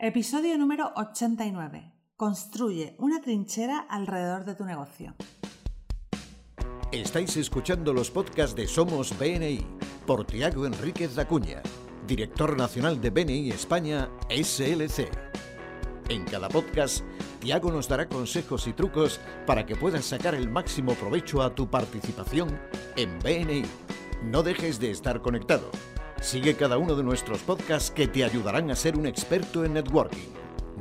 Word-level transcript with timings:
Episodio 0.00 0.56
número 0.56 0.92
89. 0.94 1.92
Construye 2.14 2.94
una 3.00 3.20
trinchera 3.20 3.80
alrededor 3.80 4.44
de 4.44 4.54
tu 4.54 4.64
negocio. 4.64 5.16
Estáis 6.92 7.36
escuchando 7.36 7.92
los 7.92 8.08
podcasts 8.08 8.54
de 8.54 8.68
Somos 8.68 9.18
BNI 9.18 9.66
por 10.06 10.24
Tiago 10.24 10.66
Enríquez 10.66 11.16
Dacuña, 11.16 11.64
director 12.06 12.56
nacional 12.56 13.00
de 13.00 13.10
BNI 13.10 13.50
España 13.50 14.08
SLC. 14.30 15.10
En 16.08 16.24
cada 16.26 16.48
podcast, 16.48 17.04
Tiago 17.40 17.72
nos 17.72 17.88
dará 17.88 18.08
consejos 18.08 18.68
y 18.68 18.74
trucos 18.74 19.18
para 19.48 19.66
que 19.66 19.74
puedas 19.74 20.04
sacar 20.04 20.36
el 20.36 20.48
máximo 20.48 20.94
provecho 20.94 21.42
a 21.42 21.56
tu 21.56 21.68
participación 21.68 22.56
en 22.94 23.18
BNI. 23.18 23.64
No 24.22 24.44
dejes 24.44 24.78
de 24.78 24.92
estar 24.92 25.22
conectado. 25.22 25.72
Sigue 26.20 26.56
cada 26.56 26.78
uno 26.78 26.96
de 26.96 27.04
nuestros 27.04 27.42
podcasts 27.42 27.90
que 27.90 28.08
te 28.08 28.24
ayudarán 28.24 28.70
a 28.70 28.76
ser 28.76 28.98
un 28.98 29.06
experto 29.06 29.64
en 29.64 29.74
networking. 29.74 30.28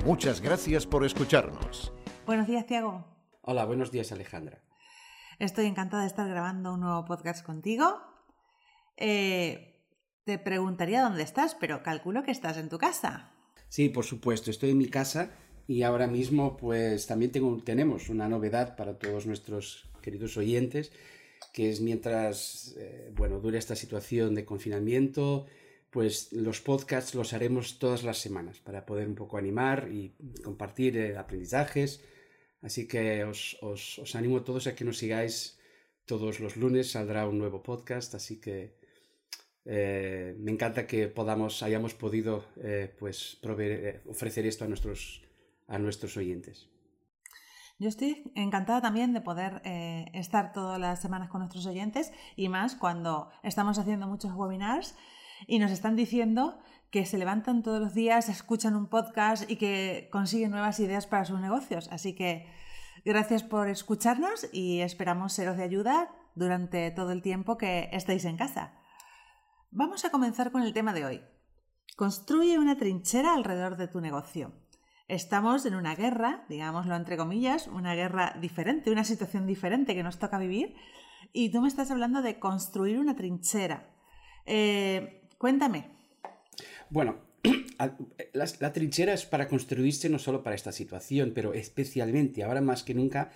Muchas 0.03 0.41
gracias 0.41 0.85
por 0.85 1.05
escucharnos. 1.05 1.93
Buenos 2.25 2.47
días, 2.47 2.65
Tiago. 2.65 3.05
Hola, 3.41 3.65
buenos 3.65 3.91
días, 3.91 4.11
Alejandra. 4.11 4.61
Estoy 5.39 5.67
encantada 5.67 6.01
de 6.01 6.07
estar 6.09 6.27
grabando 6.27 6.73
un 6.73 6.81
nuevo 6.81 7.05
podcast 7.05 7.45
contigo. 7.45 8.01
Eh, 8.97 9.85
te 10.25 10.39
preguntaría 10.39 11.03
dónde 11.03 11.23
estás, 11.23 11.55
pero 11.55 11.83
calculo 11.83 12.23
que 12.23 12.31
estás 12.31 12.57
en 12.57 12.67
tu 12.67 12.79
casa. 12.79 13.31
Sí, 13.69 13.89
por 13.89 14.05
supuesto, 14.05 14.49
estoy 14.49 14.71
en 14.71 14.79
mi 14.79 14.87
casa 14.87 15.31
y 15.67 15.83
ahora 15.83 16.07
mismo 16.07 16.57
pues 16.57 17.05
también 17.05 17.31
tengo, 17.31 17.61
tenemos 17.63 18.09
una 18.09 18.27
novedad 18.27 18.75
para 18.75 18.97
todos 18.97 19.27
nuestros 19.27 19.87
queridos 20.01 20.35
oyentes 20.35 20.91
que 21.57 21.71
es 21.71 21.81
mientras, 21.81 22.75
eh, 22.77 23.11
bueno, 23.15 23.39
dure 23.39 23.57
esta 23.57 23.75
situación 23.75 24.35
de 24.35 24.45
confinamiento, 24.45 25.47
pues 25.89 26.31
los 26.31 26.61
podcasts 26.61 27.15
los 27.15 27.33
haremos 27.33 27.79
todas 27.79 28.03
las 28.03 28.19
semanas 28.19 28.59
para 28.59 28.85
poder 28.85 29.07
un 29.07 29.15
poco 29.15 29.37
animar 29.37 29.89
y 29.91 30.13
compartir 30.43 30.97
eh, 30.97 31.17
aprendizajes. 31.17 32.01
Así 32.61 32.87
que 32.87 33.23
os, 33.23 33.57
os, 33.61 34.15
animo 34.15 34.37
a 34.37 34.43
todos 34.43 34.67
a 34.67 34.75
que 34.75 34.85
nos 34.85 34.99
sigáis 34.99 35.57
todos 36.05 36.39
los 36.39 36.57
lunes, 36.57 36.91
saldrá 36.91 37.27
un 37.27 37.39
nuevo 37.39 37.63
podcast, 37.63 38.13
así 38.13 38.39
que 38.39 38.75
eh, 39.65 40.35
me 40.37 40.51
encanta 40.51 40.85
que 40.85 41.07
podamos, 41.07 41.63
hayamos 41.63 41.93
podido 41.95 42.45
pues, 42.99 43.37
proveer, 43.41 44.01
ofrecer 44.05 44.45
esto 44.45 44.63
a 44.63 44.67
nuestros, 44.67 45.23
a 45.67 45.79
nuestros 45.79 46.15
oyentes. 46.17 46.67
Yo 47.79 47.89
estoy 47.89 48.31
encantada 48.33 48.81
también 48.81 49.13
de 49.13 49.21
poder 49.21 49.61
eh, 49.63 50.09
estar 50.13 50.51
todas 50.51 50.79
las 50.79 50.99
semanas 50.99 51.29
con 51.29 51.41
nuestros 51.41 51.67
oyentes 51.67 52.11
y 52.35 52.49
más 52.49 52.75
cuando 52.75 53.29
estamos 53.43 53.77
haciendo 53.77 54.07
muchos 54.07 54.33
webinars 54.33 54.95
y 55.45 55.59
nos 55.59 55.69
están 55.69 55.95
diciendo 55.95 56.57
que 56.89 57.05
se 57.05 57.19
levantan 57.19 57.61
todos 57.61 57.79
los 57.79 57.93
días, 57.93 58.29
escuchan 58.29 58.75
un 58.75 58.87
podcast 58.87 59.49
y 59.49 59.57
que 59.57 60.09
consiguen 60.11 60.51
nuevas 60.51 60.79
ideas 60.79 61.05
para 61.05 61.25
sus 61.25 61.39
negocios. 61.39 61.87
Así 61.91 62.15
que 62.15 62.47
gracias 63.05 63.43
por 63.43 63.69
escucharnos 63.69 64.49
y 64.51 64.81
esperamos 64.81 65.33
seros 65.33 65.57
de 65.57 65.63
ayuda 65.63 66.09
durante 66.33 66.89
todo 66.89 67.11
el 67.11 67.21
tiempo 67.21 67.57
que 67.57 67.89
estéis 67.91 68.25
en 68.25 68.37
casa. 68.37 68.73
Vamos 69.69 70.03
a 70.03 70.09
comenzar 70.09 70.51
con 70.51 70.63
el 70.63 70.73
tema 70.73 70.93
de 70.93 71.05
hoy. 71.05 71.21
Construye 71.95 72.57
una 72.57 72.77
trinchera 72.77 73.35
alrededor 73.35 73.77
de 73.77 73.87
tu 73.87 74.01
negocio. 74.01 74.53
Estamos 75.07 75.65
en 75.65 75.75
una 75.75 75.95
guerra, 75.95 76.43
digámoslo 76.49 76.95
entre 76.95 77.15
comillas, 77.15 77.67
una 77.67 77.95
guerra 77.95 78.35
diferente, 78.41 78.91
una 78.91 79.05
situación 79.05 79.47
diferente 79.47 79.95
que 79.95 80.03
nos 80.03 80.19
toca 80.19 80.37
vivir. 80.37 80.75
Y 81.31 81.49
tú 81.49 81.61
me 81.61 81.69
estás 81.69 81.91
hablando 81.91 82.21
de 82.21 82.39
construir 82.39 82.99
una 82.99 83.15
trinchera. 83.15 83.89
Eh, 84.45 85.21
cuéntame. 85.37 85.91
Bueno, 86.89 87.19
la, 88.33 88.47
la, 88.59 88.73
trinchera 88.73 89.13
es 89.13 89.25
para 89.25 89.47
construirse 89.47 90.09
no 90.09 90.19
solo 90.19 90.43
para 90.43 90.55
esta 90.55 90.73
situación, 90.73 91.31
pero 91.33 91.53
especialmente 91.53 92.43
ahora 92.43 92.59
más 92.61 92.83
que 92.83 92.93
nunca 92.93 93.31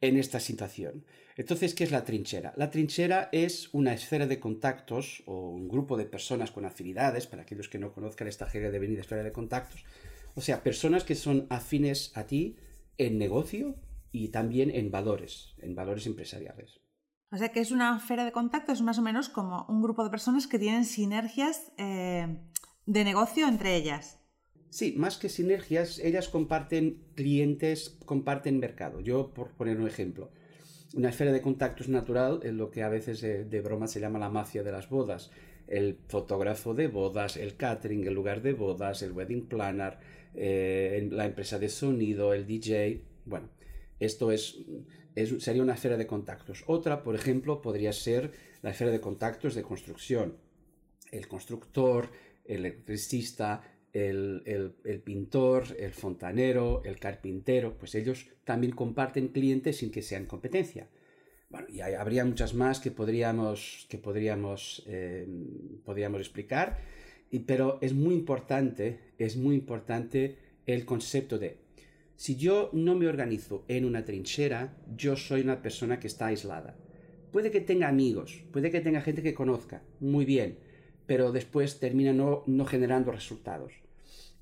en 0.00 0.16
esta 0.16 0.38
situación. 0.38 1.04
Entonces, 1.36 1.74
¿qué 1.74 1.84
es 1.84 1.90
la 1.90 2.04
trinchera? 2.04 2.52
La 2.56 2.70
trinchera 2.70 3.28
es 3.32 3.72
una 3.72 3.92
esfera 3.92 4.26
de 4.26 4.38
contactos 4.40 5.22
o 5.26 5.50
un 5.50 5.68
grupo 5.68 5.96
de 5.96 6.04
personas 6.04 6.50
con 6.50 6.64
afinidades, 6.64 7.26
para 7.26 7.42
aquellos 7.42 7.68
que 7.68 7.78
no 7.78 7.92
conozcan 7.92 8.28
esta 8.28 8.46
jerga 8.46 8.70
de 8.70 8.78
venir 8.78 8.98
esfera 8.98 9.22
de 9.22 9.32
contactos, 9.32 9.84
o 10.38 10.40
sea, 10.40 10.62
personas 10.62 11.02
que 11.02 11.16
son 11.16 11.48
afines 11.50 12.12
a 12.14 12.28
ti 12.28 12.54
en 12.96 13.18
negocio 13.18 13.74
y 14.12 14.28
también 14.28 14.70
en 14.70 14.92
valores, 14.92 15.56
en 15.58 15.74
valores 15.74 16.06
empresariales. 16.06 16.80
O 17.32 17.36
sea, 17.36 17.48
que 17.48 17.58
es 17.58 17.72
una 17.72 17.96
esfera 17.96 18.24
de 18.24 18.30
contacto, 18.30 18.70
es 18.70 18.80
más 18.80 19.00
o 19.00 19.02
menos 19.02 19.28
como 19.28 19.66
un 19.68 19.82
grupo 19.82 20.04
de 20.04 20.10
personas 20.10 20.46
que 20.46 20.60
tienen 20.60 20.84
sinergias 20.84 21.72
eh, 21.76 22.38
de 22.86 23.02
negocio 23.02 23.48
entre 23.48 23.74
ellas. 23.74 24.20
Sí, 24.70 24.94
más 24.96 25.16
que 25.16 25.28
sinergias, 25.28 25.98
ellas 25.98 26.28
comparten 26.28 27.02
clientes, 27.16 27.98
comparten 28.04 28.60
mercado. 28.60 29.00
Yo, 29.00 29.34
por 29.34 29.56
poner 29.56 29.80
un 29.80 29.88
ejemplo, 29.88 30.30
una 30.94 31.08
esfera 31.08 31.32
de 31.32 31.42
contactos 31.42 31.88
natural 31.88 32.38
es 32.44 32.54
lo 32.54 32.70
que 32.70 32.84
a 32.84 32.88
veces 32.88 33.20
de, 33.22 33.44
de 33.44 33.60
broma 33.60 33.88
se 33.88 33.98
llama 33.98 34.20
la 34.20 34.30
mafia 34.30 34.62
de 34.62 34.70
las 34.70 34.88
bodas. 34.88 35.32
El 35.66 35.98
fotógrafo 36.06 36.74
de 36.74 36.86
bodas, 36.86 37.36
el 37.36 37.56
catering, 37.56 38.06
el 38.06 38.14
lugar 38.14 38.40
de 38.40 38.52
bodas, 38.52 39.02
el 39.02 39.10
wedding 39.10 39.48
planner, 39.48 39.98
eh, 40.40 41.08
la 41.10 41.26
empresa 41.26 41.58
de 41.58 41.68
sonido, 41.68 42.32
el 42.32 42.46
DJ. 42.46 43.02
Bueno, 43.24 43.48
esto 43.98 44.30
es, 44.30 44.58
es, 45.14 45.42
sería 45.42 45.62
una 45.62 45.74
esfera 45.74 45.96
de 45.96 46.06
contactos. 46.06 46.64
Otra, 46.66 47.02
por 47.02 47.14
ejemplo, 47.14 47.60
podría 47.60 47.92
ser 47.92 48.32
la 48.62 48.70
esfera 48.70 48.90
de 48.90 49.00
contactos 49.00 49.54
de 49.54 49.62
construcción. 49.62 50.36
El 51.10 51.26
constructor, 51.26 52.10
el 52.44 52.66
electricista, 52.66 53.62
el, 53.92 54.42
el, 54.46 54.76
el, 54.84 55.00
pintor, 55.00 55.64
el 55.78 55.92
fontanero, 55.92 56.82
el 56.84 56.98
carpintero, 56.98 57.76
pues 57.76 57.94
ellos 57.94 58.28
también 58.44 58.74
comparten 58.74 59.28
clientes 59.28 59.78
sin 59.78 59.90
que 59.90 60.02
sean 60.02 60.26
competencia. 60.26 60.88
Bueno, 61.50 61.66
y 61.70 61.80
hay, 61.80 61.94
habría 61.94 62.24
muchas 62.24 62.54
más 62.54 62.78
que 62.78 62.90
podríamos, 62.90 63.86
que 63.88 63.98
podríamos, 63.98 64.84
eh, 64.86 65.26
podríamos 65.84 66.20
explicar 66.20 66.78
pero 67.46 67.78
es 67.80 67.94
muy 67.94 68.14
importante, 68.14 68.98
es 69.18 69.36
muy 69.36 69.54
importante 69.54 70.36
el 70.66 70.84
concepto 70.84 71.38
de 71.38 71.58
si 72.18 72.34
yo 72.34 72.68
no 72.72 72.96
me 72.96 73.06
organizo 73.06 73.64
en 73.68 73.84
una 73.84 74.04
trinchera, 74.04 74.74
yo 74.96 75.14
soy 75.14 75.42
una 75.42 75.62
persona 75.62 76.00
que 76.00 76.08
está 76.08 76.26
aislada. 76.26 76.74
Puede 77.30 77.52
que 77.52 77.60
tenga 77.60 77.86
amigos, 77.86 78.42
puede 78.50 78.72
que 78.72 78.80
tenga 78.80 79.02
gente 79.02 79.22
que 79.22 79.34
conozca, 79.34 79.82
muy 80.00 80.24
bien, 80.24 80.58
pero 81.06 81.30
después 81.30 81.78
termina 81.78 82.12
no, 82.12 82.42
no 82.46 82.64
generando 82.64 83.12
resultados. 83.12 83.72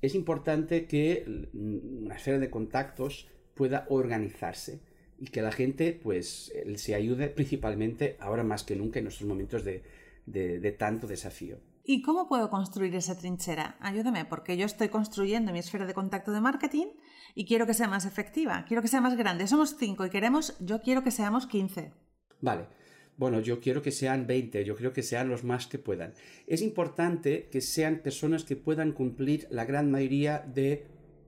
Es 0.01 0.15
importante 0.15 0.87
que 0.87 1.47
una 1.53 2.15
esfera 2.15 2.39
de 2.39 2.49
contactos 2.49 3.27
pueda 3.53 3.85
organizarse 3.89 4.79
y 5.19 5.25
que 5.27 5.43
la 5.43 5.51
gente 5.51 5.93
pues 6.01 6.51
se 6.77 6.95
ayude 6.95 7.29
principalmente 7.29 8.15
ahora 8.19 8.43
más 8.43 8.63
que 8.63 8.75
nunca 8.75 8.97
en 8.97 9.05
nuestros 9.05 9.29
momentos 9.29 9.63
de, 9.63 9.83
de, 10.25 10.59
de 10.59 10.71
tanto 10.71 11.05
desafío. 11.05 11.59
¿Y 11.89 12.01
cómo 12.01 12.27
puedo 12.27 12.49
construir 12.49 12.93
esa 12.95 13.17
trinchera? 13.17 13.77
Ayúdame, 13.79 14.25
porque 14.25 14.57
yo 14.57 14.65
estoy 14.65 14.89
construyendo 14.89 15.53
mi 15.53 15.59
esfera 15.59 15.85
de 15.85 15.93
contacto 15.93 16.33
de 16.33 16.41
marketing 16.41 16.87
y 17.33 17.45
quiero 17.45 17.65
que 17.65 17.73
sea 17.73 17.87
más 17.87 18.05
efectiva, 18.05 18.65
quiero 18.67 18.81
que 18.81 18.89
sea 18.89 18.99
más 18.99 19.15
grande. 19.15 19.47
Somos 19.47 19.77
cinco 19.79 20.05
y 20.05 20.09
queremos, 20.09 20.57
yo 20.59 20.81
quiero 20.81 21.01
que 21.01 21.11
seamos 21.11 21.47
15. 21.47 21.93
Vale. 22.41 22.67
Bueno, 23.15 23.39
yo 23.39 23.61
quiero 23.61 23.81
que 23.81 23.93
sean 23.93 24.27
20, 24.27 24.65
yo 24.65 24.75
quiero 24.75 24.91
que 24.91 25.01
sean 25.01 25.29
los 25.29 25.45
más 25.45 25.65
que 25.65 25.79
puedan. 25.79 26.13
Es 26.45 26.61
importante 26.61 27.47
que 27.49 27.61
sean 27.61 27.99
personas 27.99 28.43
que 28.43 28.57
puedan 28.57 28.91
cumplir 28.91 29.47
la 29.49 29.63
gran 29.63 29.89
mayoría 29.89 30.39
de 30.39 30.87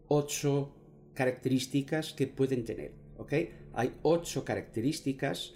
ocho 0.09 0.75
características 1.14 2.12
que 2.12 2.28
pueden 2.28 2.66
tener. 2.66 2.92
¿Ok? 3.16 3.34
Hay 3.75 3.94
ocho 4.02 4.44
características 4.44 5.53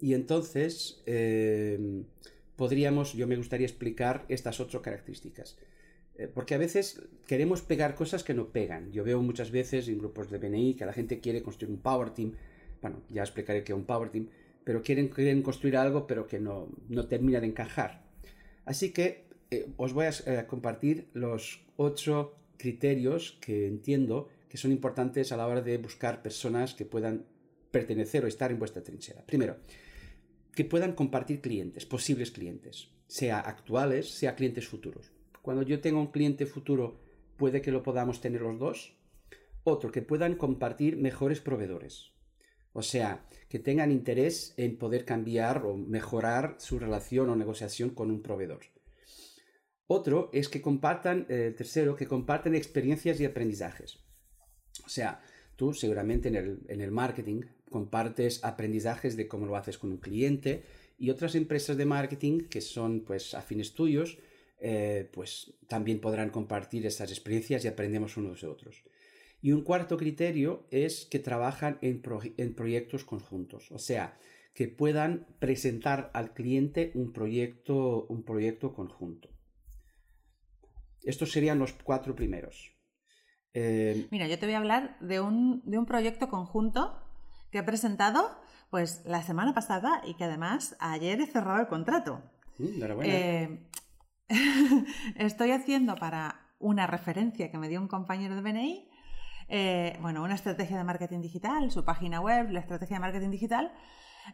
y 0.00 0.14
entonces 0.14 1.00
eh, 1.06 2.02
podríamos, 2.56 3.12
yo 3.14 3.26
me 3.26 3.36
gustaría 3.36 3.66
explicar 3.66 4.24
estas 4.28 4.60
ocho 4.60 4.82
características. 4.82 5.56
Eh, 6.16 6.28
porque 6.28 6.54
a 6.54 6.58
veces 6.58 7.02
queremos 7.26 7.62
pegar 7.62 7.94
cosas 7.94 8.22
que 8.22 8.34
no 8.34 8.48
pegan. 8.48 8.92
Yo 8.92 9.04
veo 9.04 9.22
muchas 9.22 9.50
veces 9.50 9.88
en 9.88 9.98
grupos 9.98 10.30
de 10.30 10.38
BNI 10.38 10.74
que 10.74 10.86
la 10.86 10.92
gente 10.92 11.20
quiere 11.20 11.42
construir 11.42 11.72
un 11.72 11.80
Power 11.80 12.10
Team. 12.10 12.32
Bueno, 12.80 13.02
ya 13.08 13.22
explicaré 13.22 13.64
qué 13.64 13.72
es 13.72 13.78
un 13.78 13.84
Power 13.84 14.10
Team. 14.10 14.28
Pero 14.64 14.82
quieren, 14.82 15.08
quieren 15.08 15.42
construir 15.42 15.76
algo 15.76 16.06
pero 16.06 16.26
que 16.26 16.38
no, 16.38 16.68
no 16.88 17.06
termina 17.06 17.40
de 17.40 17.46
encajar. 17.46 18.02
Así 18.64 18.92
que 18.92 19.24
eh, 19.50 19.66
os 19.76 19.92
voy 19.92 20.06
a 20.06 20.10
eh, 20.10 20.46
compartir 20.46 21.08
los 21.14 21.64
ocho 21.76 22.36
criterios 22.58 23.38
que 23.40 23.66
entiendo 23.66 24.28
que 24.48 24.56
son 24.56 24.70
importantes 24.70 25.32
a 25.32 25.36
la 25.36 25.46
hora 25.46 25.62
de 25.62 25.78
buscar 25.78 26.22
personas 26.22 26.74
que 26.74 26.84
puedan 26.84 27.24
pertenecer 27.70 28.24
o 28.24 28.28
estar 28.28 28.52
en 28.52 28.58
vuestra 28.58 28.82
trinchera. 28.82 29.24
Primero, 29.26 29.56
que 30.54 30.64
puedan 30.64 30.92
compartir 30.92 31.40
clientes, 31.40 31.86
posibles 31.86 32.30
clientes, 32.30 32.88
sea 33.06 33.40
actuales, 33.40 34.10
sea 34.10 34.34
clientes 34.34 34.68
futuros. 34.68 35.10
Cuando 35.40 35.62
yo 35.62 35.80
tengo 35.80 36.00
un 36.00 36.12
cliente 36.12 36.46
futuro, 36.46 37.00
puede 37.36 37.62
que 37.62 37.72
lo 37.72 37.82
podamos 37.82 38.20
tener 38.20 38.42
los 38.42 38.58
dos. 38.58 38.96
Otro, 39.64 39.90
que 39.90 40.02
puedan 40.02 40.36
compartir 40.36 40.96
mejores 40.96 41.40
proveedores. 41.40 42.12
O 42.72 42.82
sea, 42.82 43.26
que 43.48 43.58
tengan 43.58 43.92
interés 43.92 44.54
en 44.56 44.78
poder 44.78 45.04
cambiar 45.04 45.64
o 45.66 45.76
mejorar 45.76 46.56
su 46.58 46.78
relación 46.78 47.28
o 47.28 47.36
negociación 47.36 47.90
con 47.90 48.10
un 48.10 48.22
proveedor. 48.22 48.60
Otro 49.86 50.30
es 50.32 50.48
que 50.48 50.62
compartan, 50.62 51.26
eh, 51.28 51.54
tercero, 51.56 51.96
que 51.96 52.06
compartan 52.06 52.54
experiencias 52.54 53.20
y 53.20 53.24
aprendizajes. 53.24 53.98
O 54.86 54.88
sea, 54.88 55.20
tú 55.56 55.74
seguramente 55.74 56.28
en 56.28 56.36
el, 56.36 56.60
en 56.68 56.80
el 56.80 56.90
marketing 56.90 57.42
compartes 57.72 58.44
aprendizajes 58.44 59.16
de 59.16 59.26
cómo 59.26 59.46
lo 59.46 59.56
haces 59.56 59.78
con 59.78 59.90
un 59.90 59.98
cliente 59.98 60.62
y 60.96 61.10
otras 61.10 61.34
empresas 61.34 61.76
de 61.76 61.84
marketing 61.84 62.42
que 62.42 62.60
son 62.60 63.00
pues 63.00 63.34
afines 63.34 63.74
tuyos, 63.74 64.18
eh, 64.60 65.10
pues 65.12 65.54
también 65.66 66.00
podrán 66.00 66.30
compartir 66.30 66.86
esas 66.86 67.10
experiencias 67.10 67.64
y 67.64 67.68
aprendemos 67.68 68.16
unos 68.16 68.40
de 68.42 68.46
otros. 68.46 68.84
Y 69.40 69.50
un 69.50 69.62
cuarto 69.62 69.96
criterio 69.96 70.68
es 70.70 71.04
que 71.06 71.18
trabajan 71.18 71.78
en, 71.82 72.00
en 72.36 72.54
proyectos 72.54 73.04
conjuntos, 73.04 73.72
o 73.72 73.78
sea, 73.78 74.16
que 74.54 74.68
puedan 74.68 75.26
presentar 75.40 76.12
al 76.14 76.32
cliente 76.34 76.92
un 76.94 77.12
proyecto, 77.12 78.06
un 78.06 78.22
proyecto 78.22 78.72
conjunto. 78.72 79.30
Estos 81.02 81.32
serían 81.32 81.58
los 81.58 81.72
cuatro 81.72 82.14
primeros. 82.14 82.76
Eh, 83.54 84.06
Mira, 84.10 84.28
yo 84.28 84.38
te 84.38 84.46
voy 84.46 84.54
a 84.54 84.58
hablar 84.58 84.96
de 85.00 85.20
un, 85.20 85.62
de 85.64 85.78
un 85.78 85.86
proyecto 85.86 86.28
conjunto 86.28 86.96
que 87.52 87.58
he 87.58 87.62
presentado 87.62 88.40
pues 88.70 89.02
la 89.04 89.22
semana 89.22 89.52
pasada 89.52 90.00
y 90.04 90.14
que 90.14 90.24
además 90.24 90.74
ayer 90.80 91.20
he 91.20 91.26
cerrado 91.26 91.60
el 91.60 91.68
contrato. 91.68 92.22
Mm, 92.58 92.82
eh, 93.02 93.68
estoy 95.16 95.50
haciendo 95.50 95.94
para 95.96 96.40
una 96.58 96.86
referencia 96.86 97.50
que 97.50 97.58
me 97.58 97.68
dio 97.68 97.80
un 97.80 97.88
compañero 97.88 98.34
de 98.34 98.40
BNI, 98.40 98.88
eh, 99.48 99.98
bueno, 100.00 100.22
una 100.22 100.34
estrategia 100.34 100.78
de 100.78 100.84
marketing 100.84 101.20
digital, 101.20 101.70
su 101.70 101.84
página 101.84 102.20
web, 102.20 102.50
la 102.50 102.60
estrategia 102.60 102.96
de 102.96 103.00
marketing 103.00 103.30
digital, 103.30 103.72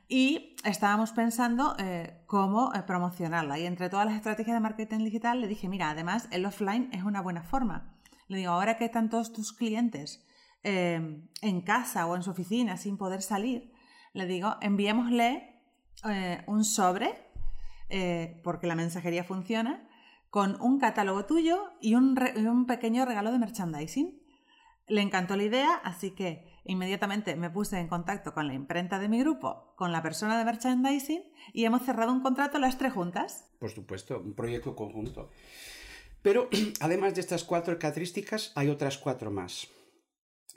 y 0.06 0.54
estábamos 0.64 1.10
pensando 1.10 1.74
eh, 1.78 2.22
cómo 2.26 2.70
promocionarla. 2.86 3.58
Y 3.58 3.66
entre 3.66 3.88
todas 3.88 4.06
las 4.06 4.14
estrategias 4.14 4.54
de 4.54 4.60
marketing 4.60 4.98
digital 4.98 5.40
le 5.40 5.48
dije, 5.48 5.68
mira, 5.68 5.90
además 5.90 6.28
el 6.30 6.46
offline 6.46 6.90
es 6.92 7.02
una 7.02 7.22
buena 7.22 7.42
forma. 7.42 7.96
Le 8.28 8.36
digo, 8.36 8.52
ahora 8.52 8.76
que 8.76 8.84
están 8.84 9.10
todos 9.10 9.32
tus 9.32 9.52
clientes 9.52 10.27
en 10.62 11.60
casa 11.62 12.06
o 12.06 12.16
en 12.16 12.22
su 12.22 12.30
oficina 12.30 12.76
sin 12.76 12.96
poder 12.98 13.22
salir, 13.22 13.72
le 14.12 14.26
digo, 14.26 14.56
enviémosle 14.60 15.62
eh, 16.04 16.42
un 16.46 16.64
sobre, 16.64 17.14
eh, 17.88 18.40
porque 18.44 18.66
la 18.66 18.74
mensajería 18.74 19.24
funciona, 19.24 19.88
con 20.30 20.60
un 20.60 20.78
catálogo 20.78 21.24
tuyo 21.24 21.72
y 21.80 21.94
un, 21.94 22.14
pequeño 22.66 23.04
regalo 23.04 23.32
de 23.32 23.38
merchandising. 23.38 24.20
Le 24.86 25.02
encantó 25.02 25.36
la 25.36 25.42
idea, 25.42 25.74
así 25.84 26.12
que 26.12 26.46
inmediatamente 26.64 27.36
me 27.36 27.50
puse 27.50 27.78
en 27.78 27.88
contacto 27.88 28.34
con 28.34 28.46
la 28.46 28.54
imprenta 28.54 28.98
de 28.98 29.08
mi 29.08 29.20
grupo, 29.20 29.74
con 29.76 29.92
la 29.92 30.02
persona 30.02 30.38
de 30.38 30.44
merchandising 30.44 31.22
y 31.52 31.64
hemos 31.64 31.82
cerrado 31.82 32.12
un 32.12 32.20
contrato 32.20 32.58
las 32.58 32.78
tres 32.78 32.92
juntas. 32.92 33.50
Por 33.58 33.70
supuesto, 33.70 34.20
un 34.20 34.34
proyecto 34.34 34.74
conjunto. 34.76 35.30
Pero 36.22 36.48
además 36.80 37.14
de 37.14 37.20
estas 37.20 37.44
cuatro 37.44 37.78
características, 37.78 38.52
hay 38.54 38.68
otras 38.68 38.98
cuatro 38.98 39.30
más. 39.30 39.68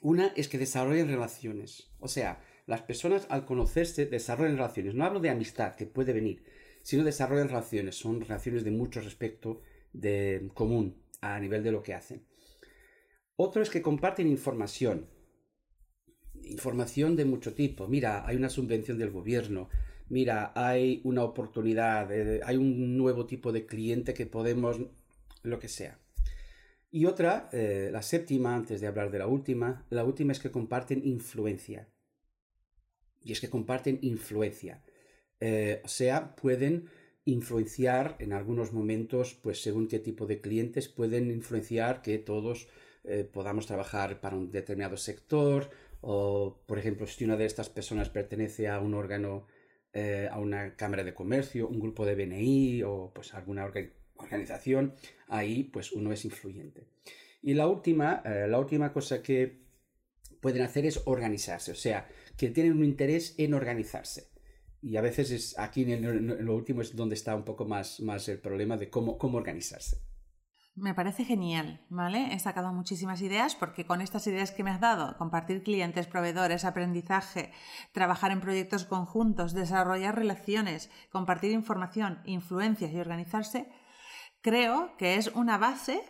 Una 0.01 0.33
es 0.35 0.47
que 0.47 0.57
desarrollen 0.57 1.07
relaciones. 1.07 1.91
O 1.99 2.07
sea, 2.07 2.41
las 2.65 2.81
personas 2.81 3.27
al 3.29 3.45
conocerse 3.45 4.05
desarrollan 4.05 4.57
relaciones. 4.57 4.95
No 4.95 5.05
hablo 5.05 5.19
de 5.19 5.29
amistad, 5.29 5.75
que 5.75 5.85
puede 5.85 6.13
venir, 6.13 6.43
sino 6.81 7.03
desarrollan 7.03 7.49
relaciones. 7.49 7.95
Son 7.95 8.21
relaciones 8.21 8.63
de 8.63 8.71
mucho 8.71 9.01
respecto 9.01 9.61
de 9.93 10.49
común 10.53 11.03
a 11.21 11.39
nivel 11.39 11.63
de 11.63 11.71
lo 11.71 11.83
que 11.83 11.93
hacen. 11.93 12.25
Otro 13.35 13.61
es 13.61 13.69
que 13.69 13.81
comparten 13.81 14.27
información. 14.27 15.07
Información 16.43 17.15
de 17.15 17.25
mucho 17.25 17.53
tipo. 17.53 17.87
Mira, 17.87 18.25
hay 18.25 18.35
una 18.35 18.49
subvención 18.49 18.97
del 18.97 19.11
gobierno. 19.11 19.69
Mira, 20.09 20.51
hay 20.55 21.01
una 21.03 21.23
oportunidad. 21.23 22.11
Eh, 22.11 22.41
hay 22.43 22.57
un 22.57 22.97
nuevo 22.97 23.25
tipo 23.25 23.51
de 23.51 23.65
cliente 23.65 24.13
que 24.13 24.25
podemos... 24.25 24.79
lo 25.43 25.59
que 25.59 25.67
sea. 25.67 25.99
Y 26.93 27.05
otra, 27.05 27.49
eh, 27.53 27.89
la 27.91 28.01
séptima, 28.01 28.53
antes 28.53 28.81
de 28.81 28.87
hablar 28.87 29.11
de 29.11 29.19
la 29.19 29.27
última, 29.27 29.85
la 29.89 30.03
última 30.03 30.33
es 30.33 30.39
que 30.41 30.51
comparten 30.51 31.01
influencia 31.05 31.87
y 33.23 33.31
es 33.31 33.39
que 33.39 33.49
comparten 33.49 33.99
influencia. 34.01 34.83
Eh, 35.39 35.81
o 35.85 35.87
sea, 35.87 36.35
pueden 36.35 36.89
influenciar 37.23 38.17
en 38.19 38.33
algunos 38.33 38.73
momentos, 38.73 39.35
pues 39.35 39.61
según 39.61 39.87
qué 39.87 39.99
tipo 39.99 40.25
de 40.25 40.41
clientes, 40.41 40.89
pueden 40.89 41.31
influenciar 41.31 42.01
que 42.01 42.17
todos 42.17 42.67
eh, 43.05 43.23
podamos 43.23 43.67
trabajar 43.67 44.19
para 44.19 44.35
un 44.35 44.51
determinado 44.51 44.97
sector 44.97 45.69
o, 46.01 46.61
por 46.65 46.77
ejemplo, 46.77 47.07
si 47.07 47.23
una 47.23 47.37
de 47.37 47.45
estas 47.45 47.69
personas 47.69 48.09
pertenece 48.09 48.67
a 48.67 48.79
un 48.79 48.95
órgano, 48.95 49.45
a 50.31 50.39
una 50.39 50.75
cámara 50.77 51.03
de 51.03 51.13
comercio, 51.13 51.67
un 51.67 51.79
grupo 51.79 52.05
de 52.05 52.15
BNI 52.15 52.83
o 52.83 53.11
pues 53.13 53.33
alguna 53.33 53.65
organización, 53.65 54.00
ahí 55.27 55.63
pues 55.63 55.91
uno 55.91 56.11
es 56.11 56.25
influyente. 56.25 56.87
Y 57.41 57.53
la 57.53 57.67
última, 57.67 58.21
la 58.23 58.59
última 58.59 58.93
cosa 58.93 59.21
que 59.21 59.61
pueden 60.41 60.63
hacer 60.63 60.85
es 60.85 61.01
organizarse, 61.05 61.71
o 61.71 61.75
sea, 61.75 62.07
que 62.37 62.49
tienen 62.49 62.73
un 62.73 62.83
interés 62.83 63.35
en 63.37 63.53
organizarse. 63.53 64.31
Y 64.81 64.97
a 64.97 65.01
veces 65.01 65.29
es 65.31 65.59
aquí 65.59 65.91
en, 65.91 66.45
lo 66.45 66.55
último 66.55 66.81
es 66.81 66.95
donde 66.95 67.15
está 67.15 67.35
un 67.35 67.45
poco 67.45 67.65
más, 67.65 67.99
más 67.99 68.27
el 68.27 68.39
problema 68.39 68.77
de 68.77 68.89
cómo, 68.89 69.17
cómo 69.17 69.37
organizarse. 69.37 70.01
Me 70.73 70.95
parece 70.95 71.25
genial, 71.25 71.85
¿vale? 71.89 72.33
He 72.33 72.39
sacado 72.39 72.73
muchísimas 72.73 73.21
ideas 73.21 73.55
porque 73.55 73.85
con 73.85 74.01
estas 74.01 74.25
ideas 74.27 74.51
que 74.51 74.63
me 74.63 74.71
has 74.71 74.79
dado, 74.79 75.17
compartir 75.17 75.63
clientes, 75.63 76.07
proveedores, 76.07 76.63
aprendizaje, 76.63 77.51
trabajar 77.91 78.31
en 78.31 78.39
proyectos 78.39 78.85
conjuntos, 78.85 79.53
desarrollar 79.53 80.15
relaciones, 80.15 80.89
compartir 81.11 81.51
información, 81.51 82.21
influencias 82.25 82.91
y 82.91 82.99
organizarse, 82.99 83.69
creo 84.41 84.95
que 84.97 85.15
es 85.15 85.27
una 85.29 85.57
base 85.57 86.03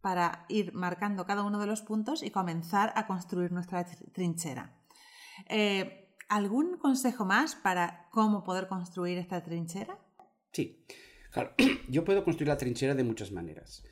para 0.00 0.44
ir 0.48 0.74
marcando 0.74 1.24
cada 1.24 1.44
uno 1.44 1.58
de 1.58 1.66
los 1.66 1.82
puntos 1.82 2.22
y 2.22 2.30
comenzar 2.30 2.92
a 2.94 3.06
construir 3.06 3.52
nuestra 3.52 3.86
trinchera. 4.12 4.76
Eh, 5.48 6.14
¿Algún 6.28 6.78
consejo 6.78 7.24
más 7.24 7.54
para 7.54 8.08
cómo 8.10 8.44
poder 8.44 8.68
construir 8.68 9.18
esta 9.18 9.42
trinchera? 9.42 9.98
Sí, 10.52 10.84
claro, 11.30 11.54
yo 11.88 12.04
puedo 12.04 12.24
construir 12.24 12.48
la 12.48 12.56
trinchera 12.56 12.94
de 12.94 13.04
muchas 13.04 13.32
maneras. 13.32 13.82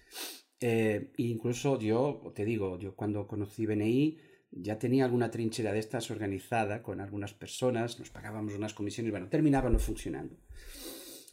Eh, 0.61 1.13
incluso 1.17 1.79
yo, 1.79 2.33
te 2.35 2.45
digo, 2.45 2.79
yo 2.79 2.95
cuando 2.95 3.27
conocí 3.27 3.67
BNI 3.67 4.19
ya 4.53 4.79
tenía 4.79 5.05
alguna 5.05 5.31
trinchera 5.31 5.73
de 5.73 5.79
estas 5.79 6.11
organizada 6.11 6.83
con 6.83 7.01
algunas 7.01 7.33
personas, 7.33 7.99
nos 7.99 8.11
pagábamos 8.11 8.55
unas 8.55 8.75
comisiones, 8.75 9.11
bueno, 9.11 9.29
terminaba 9.29 9.71
no 9.71 9.79
funcionando. 9.79 10.37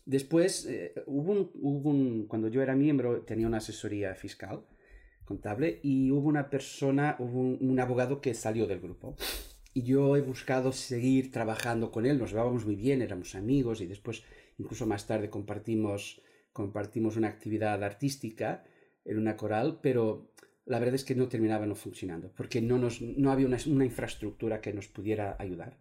Después, 0.10 0.66
eh, 0.66 0.96
hubo, 1.06 1.34
un, 1.92 2.26
cuando 2.28 2.48
yo 2.48 2.64
era 2.64 2.76
miembro, 2.76 3.22
tenía 3.22 3.46
una 3.46 3.58
asesoría 3.58 4.16
fiscal, 4.16 4.66
contable, 5.24 5.80
y 5.84 6.10
hubo 6.10 6.28
una 6.28 6.50
persona, 6.50 7.16
un 7.20 7.80
abogado 7.80 8.20
que 8.20 8.34
salió 8.34 8.66
del 8.66 8.80
grupo 8.80 9.16
y 9.72 9.84
yo 9.84 10.18
he 10.18 10.22
buscado 10.22 10.72
seguir 10.72 11.32
trabajando 11.32 11.92
con 11.92 12.08
él, 12.08 12.18
nos 12.18 12.32
llevábamos 12.32 12.66
muy 12.66 12.76
bien, 12.76 13.04
éramos 13.04 13.36
amigos 13.36 13.82
y 13.82 13.86
después 13.86 14.24
incluso 14.58 14.88
más 14.88 15.06
tarde 15.06 15.30
compartimos, 15.30 16.24
compartimos 16.54 17.16
una 17.16 17.28
actividad 17.28 17.84
artística 17.84 18.64
en 19.06 19.20
una 19.20 19.38
coral, 19.38 19.80
pero 19.84 20.34
la 20.66 20.80
verdad 20.80 20.96
es 20.96 21.04
que 21.04 21.14
no 21.14 21.28
terminaba 21.28 21.72
funcionando, 21.76 22.34
porque 22.36 22.62
no, 22.64 22.80
nos, 22.80 23.00
no 23.00 23.32
había 23.32 23.46
una, 23.46 23.60
una 23.68 23.86
infraestructura 23.86 24.60
que 24.60 24.74
nos 24.74 24.88
pudiera 24.88 25.36
ayudar. 25.38 25.78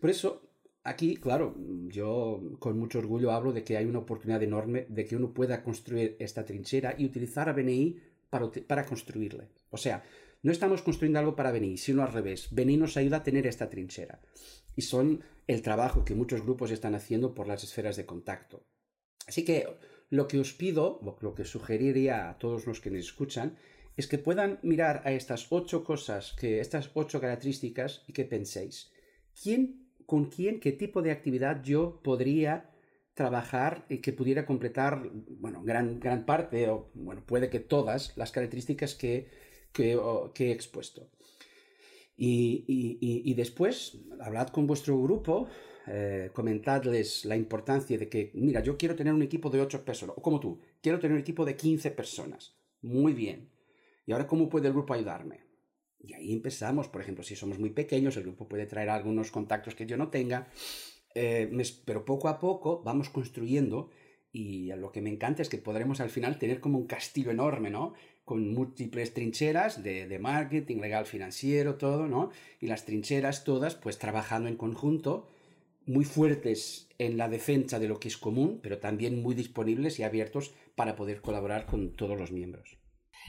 Por 0.00 0.08
eso, 0.08 0.51
aquí, 0.84 1.16
claro, 1.16 1.56
yo 1.88 2.40
con 2.58 2.78
mucho 2.78 2.98
orgullo 2.98 3.32
hablo 3.32 3.52
de 3.52 3.64
que 3.64 3.76
hay 3.76 3.86
una 3.86 4.00
oportunidad 4.00 4.42
enorme 4.42 4.86
de 4.88 5.04
que 5.04 5.16
uno 5.16 5.32
pueda 5.32 5.62
construir 5.62 6.16
esta 6.18 6.44
trinchera 6.44 6.94
y 6.96 7.04
utilizar 7.04 7.48
a 7.48 7.52
BNI 7.52 7.98
para, 8.30 8.50
para 8.66 8.86
construirle. 8.86 9.48
O 9.70 9.76
sea, 9.76 10.04
no 10.42 10.50
estamos 10.50 10.82
construyendo 10.82 11.20
algo 11.20 11.36
para 11.36 11.52
Beni, 11.52 11.76
sino 11.76 12.02
al 12.02 12.12
revés. 12.12 12.48
Beni 12.50 12.76
nos 12.76 12.96
ayuda 12.96 13.18
a 13.18 13.22
tener 13.22 13.46
esta 13.46 13.70
trinchera. 13.70 14.20
Y 14.74 14.82
son 14.82 15.22
el 15.46 15.62
trabajo 15.62 16.04
que 16.04 16.14
muchos 16.14 16.42
grupos 16.42 16.70
están 16.70 16.94
haciendo 16.94 17.34
por 17.34 17.46
las 17.46 17.62
esferas 17.62 17.96
de 17.96 18.06
contacto. 18.06 18.64
Así 19.26 19.44
que 19.44 19.66
lo 20.10 20.26
que 20.26 20.40
os 20.40 20.52
pido, 20.52 21.00
lo 21.20 21.34
que 21.34 21.44
sugeriría 21.44 22.28
a 22.28 22.38
todos 22.38 22.66
los 22.66 22.80
que 22.80 22.90
nos 22.90 23.00
escuchan, 23.00 23.56
es 23.96 24.08
que 24.08 24.18
puedan 24.18 24.58
mirar 24.62 25.02
a 25.04 25.12
estas 25.12 25.46
ocho 25.50 25.84
cosas, 25.84 26.32
que 26.32 26.60
estas 26.60 26.90
ocho 26.94 27.20
características 27.20 28.02
y 28.08 28.12
que 28.12 28.24
penséis, 28.24 28.90
¿quién, 29.40 29.81
con 30.12 30.26
quién, 30.26 30.60
qué 30.60 30.72
tipo 30.72 31.00
de 31.00 31.10
actividad 31.10 31.62
yo 31.62 32.00
podría 32.02 32.70
trabajar 33.14 33.86
y 33.88 33.98
que 33.98 34.12
pudiera 34.12 34.44
completar, 34.44 35.10
bueno, 35.40 35.62
gran, 35.64 36.00
gran 36.00 36.26
parte, 36.26 36.68
o 36.68 36.90
bueno, 36.94 37.22
puede 37.24 37.48
que 37.48 37.60
todas 37.60 38.16
las 38.16 38.30
características 38.30 38.94
que 38.94 39.28
que, 39.72 39.98
he 40.38 40.52
expuesto. 40.52 41.08
Y, 42.16 43.34
después, 43.34 43.98
hablad 44.20 44.48
con 44.48 44.66
vuestro 44.66 45.00
grupo, 45.02 45.48
eh, 45.86 46.30
comentadles 46.32 47.24
la 47.24 47.36
importancia 47.36 47.98
de 47.98 48.08
que, 48.08 48.30
mira, 48.34 48.62
yo 48.62 48.76
quiero 48.76 48.94
tener 48.94 49.12
un 49.12 49.22
equipo 49.22 49.50
de 49.50 49.60
8 49.60 49.84
personas, 49.84 50.16
o 50.18 50.22
como 50.22 50.38
tú, 50.38 50.60
quiero 50.80 51.00
tener 51.00 51.14
un 51.14 51.20
equipo 51.20 51.44
de 51.44 51.56
15 51.56 51.90
personas. 51.90 52.56
Muy 52.82 53.12
bien. 53.12 53.50
¿Y 54.06 54.12
ahora 54.12 54.26
cómo 54.26 54.48
puede 54.48 54.68
el 54.68 54.74
grupo 54.74 54.94
ayudarme? 54.94 55.51
Y 56.02 56.14
ahí 56.14 56.32
empezamos, 56.32 56.88
por 56.88 57.00
ejemplo, 57.00 57.22
si 57.24 57.36
somos 57.36 57.58
muy 57.58 57.70
pequeños, 57.70 58.16
el 58.16 58.24
grupo 58.24 58.48
puede 58.48 58.66
traer 58.66 58.90
algunos 58.90 59.30
contactos 59.30 59.74
que 59.74 59.86
yo 59.86 59.96
no 59.96 60.08
tenga, 60.08 60.48
eh, 61.14 61.50
pero 61.84 62.04
poco 62.04 62.28
a 62.28 62.38
poco 62.38 62.82
vamos 62.82 63.10
construyendo 63.10 63.90
Y 64.32 64.72
lo 64.76 64.92
que 64.92 65.02
me 65.02 65.10
encanta 65.10 65.42
es 65.42 65.48
que 65.50 65.58
podremos 65.58 66.00
al 66.00 66.08
final 66.10 66.38
tener 66.38 66.60
como 66.60 66.78
un 66.78 66.86
castillo 66.86 67.30
enorme, 67.30 67.70
¿no? 67.70 67.92
Con 68.24 68.54
múltiples 68.54 69.12
trincheras 69.12 69.82
de, 69.82 70.08
de 70.08 70.18
marketing, 70.18 70.78
legal, 70.78 71.04
financiero, 71.06 71.76
todo, 71.76 72.08
¿no? 72.08 72.30
Y 72.60 72.66
las 72.66 72.84
trincheras 72.86 73.44
todas, 73.44 73.74
pues 73.74 73.98
trabajando 73.98 74.48
en 74.48 74.56
conjunto, 74.56 75.28
muy 75.86 76.04
fuertes 76.04 76.88
en 76.98 77.16
la 77.18 77.28
defensa 77.28 77.78
de 77.78 77.88
lo 77.88 78.00
que 78.00 78.08
es 78.08 78.16
común, 78.16 78.60
pero 78.62 78.78
también 78.78 79.22
muy 79.22 79.34
disponibles 79.34 79.98
y 79.98 80.02
abiertos 80.04 80.54
para 80.74 80.96
poder 80.96 81.20
colaborar 81.20 81.66
con 81.66 81.94
todos 81.94 82.18
los 82.18 82.32
miembros. 82.32 82.81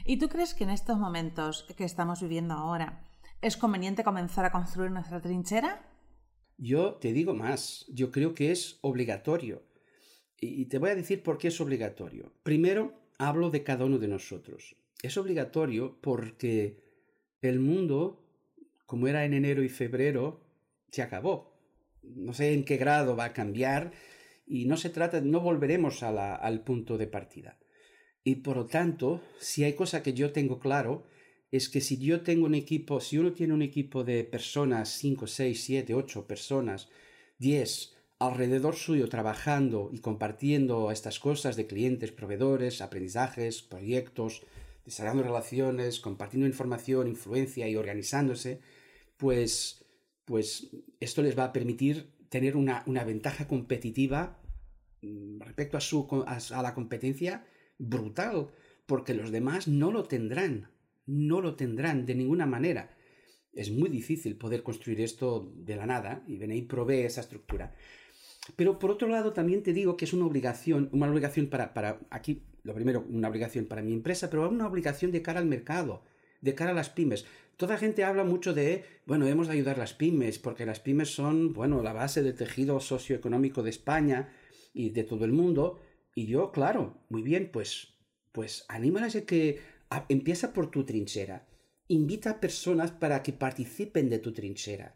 ¿Y 0.05 0.17
tú 0.17 0.29
crees 0.29 0.53
que 0.53 0.63
en 0.63 0.69
estos 0.69 0.97
momentos 0.97 1.65
que 1.77 1.83
estamos 1.83 2.21
viviendo 2.21 2.53
ahora 2.53 3.03
es 3.41 3.57
conveniente 3.57 4.03
comenzar 4.03 4.45
a 4.45 4.51
construir 4.51 4.91
nuestra 4.91 5.21
trinchera? 5.21 5.89
Yo 6.57 6.95
te 6.95 7.13
digo 7.13 7.33
más, 7.33 7.85
yo 7.89 8.11
creo 8.11 8.33
que 8.33 8.51
es 8.51 8.79
obligatorio. 8.81 9.63
Y 10.39 10.65
te 10.65 10.77
voy 10.77 10.89
a 10.89 10.95
decir 10.95 11.23
por 11.23 11.37
qué 11.37 11.47
es 11.47 11.61
obligatorio. 11.61 12.33
Primero, 12.43 12.93
hablo 13.17 13.49
de 13.49 13.63
cada 13.63 13.85
uno 13.85 13.97
de 13.97 14.09
nosotros. 14.09 14.75
Es 15.01 15.17
obligatorio 15.17 15.97
porque 16.01 16.83
el 17.41 17.59
mundo, 17.59 18.25
como 18.85 19.07
era 19.07 19.25
en 19.25 19.33
enero 19.33 19.63
y 19.63 19.69
febrero, 19.69 20.41
se 20.91 21.01
acabó. 21.01 21.53
No 22.03 22.33
sé 22.33 22.53
en 22.53 22.65
qué 22.65 22.77
grado 22.77 23.15
va 23.15 23.25
a 23.25 23.33
cambiar 23.33 23.91
y 24.45 24.65
no 24.65 24.77
se 24.77 24.89
trata, 24.89 25.21
no 25.21 25.39
volveremos 25.39 26.03
al 26.03 26.63
punto 26.63 26.97
de 26.97 27.07
partida. 27.07 27.57
Y 28.23 28.35
por 28.35 28.57
lo 28.57 28.65
tanto, 28.65 29.21
si 29.39 29.63
hay 29.63 29.73
cosa 29.73 30.01
que 30.01 30.13
yo 30.13 30.31
tengo 30.31 30.59
claro, 30.59 31.05
es 31.51 31.69
que 31.69 31.81
si 31.81 31.97
yo 31.97 32.21
tengo 32.21 32.45
un 32.45 32.55
equipo, 32.55 32.99
si 32.99 33.17
uno 33.17 33.33
tiene 33.33 33.53
un 33.53 33.61
equipo 33.61 34.03
de 34.03 34.23
personas, 34.23 34.89
5, 34.97 35.27
6, 35.27 35.63
7, 35.63 35.93
8 35.93 36.25
personas, 36.25 36.89
10, 37.37 37.93
alrededor 38.19 38.75
suyo 38.75 39.09
trabajando 39.09 39.89
y 39.91 39.99
compartiendo 39.99 40.91
estas 40.91 41.19
cosas 41.19 41.55
de 41.55 41.67
clientes, 41.67 42.11
proveedores, 42.11 42.81
aprendizajes, 42.81 43.61
proyectos, 43.61 44.43
desarrollando 44.85 45.23
relaciones, 45.23 45.99
compartiendo 45.99 46.47
información, 46.47 47.07
influencia 47.07 47.67
y 47.67 47.75
organizándose, 47.75 48.61
pues, 49.17 49.85
pues 50.25 50.69
esto 50.99 51.21
les 51.21 51.37
va 51.37 51.45
a 51.45 51.53
permitir 51.53 52.13
tener 52.29 52.55
una, 52.55 52.83
ventaja 53.05 53.47
competitiva 53.47 54.41
mm, 55.01 55.41
respecto 55.41 55.77
a, 55.77 55.81
su, 55.81 56.07
a 56.25 56.61
la 56.61 56.73
competencia 56.73 57.45
brutal, 57.77 58.49
porque 58.85 59.13
los 59.13 59.31
demás 59.31 59.67
no 59.67 59.91
lo 59.91 60.03
tendrán, 60.03 60.69
no 61.05 61.41
lo 61.41 61.55
tendrán 61.55 62.05
de 62.05 62.15
ninguna 62.15 62.45
manera. 62.45 62.95
Es 63.53 63.71
muy 63.71 63.89
difícil 63.89 64.35
poder 64.35 64.63
construir 64.63 65.01
esto 65.01 65.51
de 65.55 65.75
la 65.75 65.85
nada 65.85 66.23
y 66.27 66.37
BNI 66.37 66.63
provee 66.63 67.01
esa 67.01 67.21
estructura. 67.21 67.75
Pero 68.55 68.79
por 68.79 68.91
otro 68.91 69.07
lado 69.07 69.31
también 69.31 69.63
te 69.63 69.73
digo 69.73 69.95
que 69.95 70.05
es 70.05 70.13
una 70.13 70.25
obligación, 70.25 70.89
una 70.91 71.09
obligación 71.09 71.47
para, 71.47 71.73
para, 71.73 71.99
aquí, 72.09 72.43
lo 72.63 72.73
primero, 72.73 73.05
una 73.09 73.29
obligación 73.29 73.65
para 73.65 73.81
mi 73.81 73.93
empresa, 73.93 74.29
pero 74.29 74.49
una 74.49 74.67
obligación 74.67 75.11
de 75.11 75.21
cara 75.21 75.39
al 75.39 75.45
mercado, 75.45 76.03
de 76.41 76.55
cara 76.55 76.71
a 76.71 76.75
las 76.75 76.89
pymes. 76.89 77.25
Toda 77.55 77.77
gente 77.77 78.03
habla 78.03 78.23
mucho 78.23 78.53
de, 78.53 78.83
bueno, 79.05 79.27
hemos 79.27 79.47
de 79.47 79.53
ayudar 79.53 79.75
a 79.75 79.79
las 79.79 79.93
pymes, 79.93 80.39
porque 80.39 80.65
las 80.65 80.79
pymes 80.79 81.13
son, 81.13 81.53
bueno, 81.53 81.81
la 81.83 81.93
base 81.93 82.23
del 82.23 82.35
tejido 82.35 82.79
socioeconómico 82.79 83.63
de 83.63 83.69
España 83.69 84.33
y 84.73 84.89
de 84.89 85.03
todo 85.03 85.23
el 85.23 85.31
mundo, 85.31 85.79
y 86.15 86.27
yo, 86.27 86.51
claro, 86.51 87.03
muy 87.09 87.21
bien, 87.21 87.49
pues, 87.51 87.95
pues 88.31 88.65
anímalas 88.67 89.15
a 89.15 89.25
que 89.25 89.59
empieza 90.09 90.53
por 90.53 90.69
tu 90.69 90.85
trinchera. 90.85 91.47
Invita 91.87 92.31
a 92.31 92.39
personas 92.39 92.91
para 92.91 93.23
que 93.23 93.33
participen 93.33 94.09
de 94.09 94.19
tu 94.19 94.31
trinchera. 94.31 94.95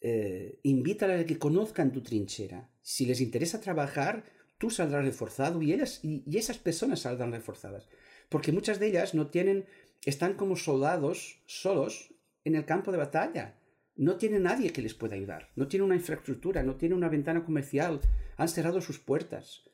Eh, 0.00 0.60
a 0.64 1.24
que 1.24 1.38
conozcan 1.38 1.92
tu 1.92 2.02
trinchera. 2.02 2.70
Si 2.80 3.06
les 3.06 3.20
interesa 3.20 3.60
trabajar, 3.60 4.24
tú 4.58 4.70
saldrás 4.70 5.04
reforzado 5.04 5.62
y, 5.62 5.72
ellas, 5.72 6.00
y, 6.02 6.24
esas 6.36 6.58
personas 6.58 7.00
saldrán 7.00 7.32
reforzadas. 7.32 7.88
Porque 8.28 8.52
muchas 8.52 8.80
de 8.80 8.88
ellas 8.88 9.14
no 9.14 9.28
tienen, 9.28 9.66
están 10.04 10.34
como 10.34 10.56
soldados 10.56 11.42
solos 11.46 12.14
en 12.44 12.56
el 12.56 12.64
campo 12.64 12.90
de 12.90 12.98
batalla. 12.98 13.58
No 13.94 14.16
tienen 14.16 14.44
nadie 14.44 14.72
que 14.72 14.82
les 14.82 14.94
pueda 14.94 15.14
ayudar. 15.14 15.50
No 15.54 15.68
tienen 15.68 15.86
una 15.86 15.94
infraestructura, 15.94 16.62
no 16.62 16.76
tienen 16.76 16.96
una 16.96 17.10
ventana 17.10 17.44
comercial. 17.44 18.00
Han 18.36 18.48
cerrado 18.48 18.80
sus 18.80 18.98
puertas. 18.98 19.64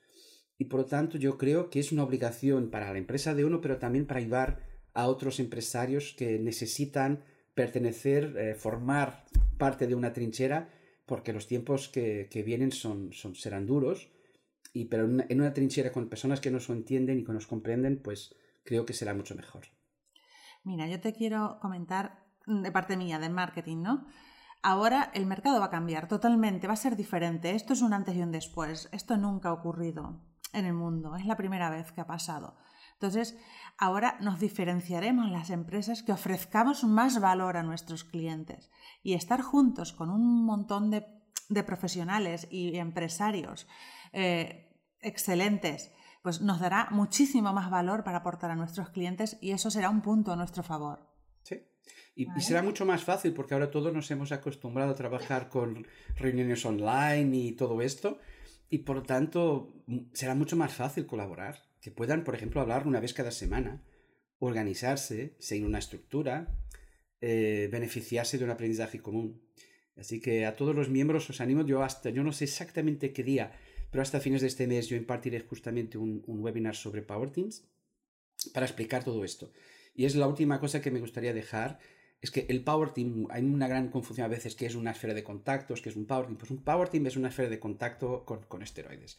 Y 0.59 0.65
por 0.65 0.81
lo 0.81 0.87
tanto 0.87 1.17
yo 1.19 1.39
creo 1.39 1.71
que 1.71 1.79
es 1.79 1.93
una 1.93 2.03
obligación 2.03 2.69
para 2.69 2.93
la 2.93 2.99
empresa 2.99 3.35
de 3.35 3.45
uno, 3.45 3.61
pero 3.61 3.79
también 3.79 4.07
para 4.07 4.21
ayudar 4.21 4.61
a 4.93 5.07
otros 5.07 5.39
empresarios 5.39 6.15
que 6.19 6.41
necesitan 6.41 7.23
pertenecer, 7.55 8.37
eh, 8.37 8.55
formar 8.55 9.25
parte 9.57 9.87
de 9.87 9.95
una 9.95 10.13
trinchera, 10.13 10.69
porque 11.07 11.33
los 11.33 11.47
tiempos 11.47 11.89
que, 11.89 12.29
vienen 12.45 12.73
son, 12.73 13.13
son, 13.13 13.37
serán 13.37 13.67
duros, 13.67 14.11
y, 14.73 14.87
pero 14.87 15.05
en 15.05 15.41
una, 15.41 15.55
trinchera 15.55 15.93
con 15.93 16.09
personas 16.09 16.41
que 16.41 16.51
nos 16.51 16.69
entienden 16.69 17.21
y 17.21 17.25
que 17.25 17.33
nos 17.33 17.47
comprenden, 17.47 18.03
pues 18.03 18.35
creo 18.65 18.85
que 18.85 18.93
será 18.93 19.15
mucho 19.15 19.35
mejor. 19.35 19.67
Mira, 20.65 20.89
yo 20.89 21.01
te 21.01 21.15
quiero 21.15 21.59
comentar 21.61 22.27
de 22.47 22.71
parte 22.73 22.97
mía, 22.97 23.19
de 23.19 23.29
marketing, 23.29 23.83
¿no? 23.83 24.07
Ahora 24.63 25.11
el 25.15 25.25
mercado 25.27 25.61
va 25.61 25.67
a 25.67 25.71
cambiar 25.71 26.09
totalmente, 26.09 26.67
va 26.67 26.75
a 26.75 26.77
ser 26.77 26.97
diferente. 26.97 27.55
Esto 27.55 27.73
es 27.73 27.81
un 27.81 27.93
antes 27.93 28.17
y 28.17 28.23
un 28.23 28.33
después. 28.33 28.89
Esto 28.93 29.17
nunca 29.17 29.51
ha 29.51 29.53
ocurrido 29.53 30.21
en 30.59 30.67
el 30.67 30.75
mundo. 30.75 31.17
Es 31.17 31.27
la 31.27 31.37
primera 31.37 31.71
vez 31.71 31.93
que 31.93 32.01
ha 32.01 32.07
pasado. 32.07 32.57
Entonces, 32.99 33.37
ahora 33.79 34.19
nos 34.21 34.41
diferenciaremos 34.41 35.31
las 35.31 35.51
empresas 35.51 36.03
que 36.03 36.11
ofrezcamos 36.11 36.83
más 36.83 37.21
valor 37.21 37.57
a 37.57 37.63
nuestros 37.63 38.03
clientes 38.03 38.71
y 39.05 39.15
estar 39.15 39.41
juntos 39.41 39.93
con 39.93 40.11
un 40.11 40.45
montón 40.45 40.91
de, 40.91 41.07
profesionales 41.65 42.49
y 42.51 42.77
empresarios 42.77 43.69
eh, 44.13 44.77
excelentes, 45.01 45.93
pues 46.23 46.41
nos 46.41 46.59
dará 46.59 46.89
muchísimo 46.91 47.53
más 47.53 47.71
valor 47.71 48.03
para 48.03 48.19
aportar 48.19 48.51
a 48.51 48.57
nuestros 48.57 48.91
clientes 48.91 49.39
y 49.41 49.53
eso 49.53 49.71
será 49.71 49.91
un 49.91 50.03
punto 50.03 50.33
a 50.33 50.37
nuestro 50.37 50.65
favor. 50.65 51.09
Sí. 51.43 51.63
Y, 52.17 52.27
y, 52.37 52.41
será 52.41 52.63
mucho 52.63 52.85
más 52.85 53.05
fácil 53.05 53.33
porque 53.33 53.55
ahora 53.55 53.71
todos 53.71 53.93
nos 53.95 54.11
hemos 54.11 54.33
acostumbrado 54.33 54.91
a 54.91 54.97
trabajar 54.97 55.49
con 55.49 55.87
reuniones 56.17 56.67
online 56.67 57.37
y 57.37 57.53
todo 57.53 57.81
esto 57.81 58.19
y 58.71 58.79
por 58.79 58.97
lo 58.97 59.03
tanto 59.03 59.73
será 60.13 60.35
mucho 60.35 60.57
más 60.57 60.75
fácil 60.75 61.07
colaborar. 61.07 61.67
Que 61.81 61.91
puedan, 61.91 62.25
por 62.25 62.35
ejemplo, 62.35 62.61
hablar 62.61 62.87
una 62.87 63.01
vez 63.01 63.15
cada 63.15 63.31
semana, 63.31 63.85
organizarse, 64.41 65.37
seguir 65.39 65.65
una 65.65 65.79
estructura, 65.79 66.49
eh, 67.21 67.69
beneficiarse 67.71 68.37
de 68.37 68.45
un 68.45 68.51
aprendizaje 68.51 69.01
común. 69.01 69.41
Así 69.97 70.21
que 70.21 70.45
a 70.47 70.57
todos 70.57 70.75
los 70.75 70.89
miembros 70.89 71.29
os 71.31 71.41
animo, 71.41 71.65
yo 71.65 71.83
hasta, 71.83 72.11
yo 72.11 72.23
no 72.23 72.33
sé 72.33 72.45
exactamente 72.45 73.13
qué 73.13 73.23
día, 73.23 73.53
pero 73.91 74.03
hasta 74.03 74.21
fines 74.21 74.41
de 74.41 74.49
este 74.49 74.67
mes 74.67 74.89
yo 74.89 74.97
impartiré 74.97 75.41
justamente 75.41 75.99
un, 75.99 76.23
un 76.27 76.41
webinar 76.41 76.77
sobre 76.77 77.03
Power 77.03 77.31
Teams 77.31 77.65
para 78.53 78.67
explicar 78.67 79.05
todo 79.05 79.25
esto. 79.25 79.53
Y 79.95 80.05
es 80.05 80.15
la 80.15 80.29
última 80.29 80.61
cosa 80.61 80.81
que 80.81 80.91
me 80.91 81.01
gustaría 81.01 81.33
dejar 81.33 81.79
es 82.21 82.33
que 82.33 82.47
el 82.49 82.65
Power 82.65 82.91
Team, 82.91 83.29
hay 83.31 83.45
una 83.45 83.69
gran 83.69 83.89
confusión 83.89 84.25
a 84.25 84.29
veces 84.29 84.57
que 84.57 84.67
es 84.67 84.75
una 84.75 84.91
esfera 84.91 85.15
de 85.15 85.23
contactos, 85.23 85.81
que 85.81 85.89
es 85.89 85.97
un 85.97 86.05
Power 86.05 86.27
Team. 86.27 86.37
Pues 86.37 86.51
un 86.51 86.59
Power 86.59 86.89
Team 86.89 87.07
es 87.07 87.17
una 87.17 87.29
esfera 87.29 87.49
de 87.49 87.61
contacto 87.61 88.25
con, 88.25 88.63
esteroides. 88.63 89.19